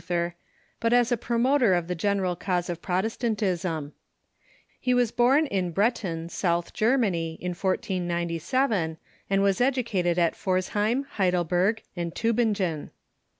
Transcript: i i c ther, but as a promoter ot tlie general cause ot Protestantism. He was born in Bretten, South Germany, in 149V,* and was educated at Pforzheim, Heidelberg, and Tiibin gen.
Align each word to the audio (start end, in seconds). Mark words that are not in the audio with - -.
i 0.01 0.01
i 0.01 0.03
c 0.03 0.07
ther, 0.07 0.35
but 0.79 0.93
as 0.93 1.11
a 1.11 1.15
promoter 1.15 1.75
ot 1.75 1.85
tlie 1.85 1.95
general 1.95 2.35
cause 2.35 2.71
ot 2.71 2.81
Protestantism. 2.81 3.93
He 4.79 4.95
was 4.95 5.11
born 5.11 5.45
in 5.45 5.71
Bretten, 5.71 6.27
South 6.31 6.73
Germany, 6.73 7.37
in 7.39 7.53
149V,* 7.53 8.97
and 9.29 9.41
was 9.43 9.61
educated 9.61 10.17
at 10.17 10.33
Pforzheim, 10.35 11.03
Heidelberg, 11.05 11.83
and 11.95 12.15
Tiibin 12.15 12.53
gen. 12.53 12.89